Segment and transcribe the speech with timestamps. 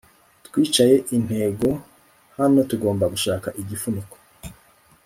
[0.45, 1.67] Twicaye intego
[2.37, 4.15] hano Tugomba gushaka igifuniko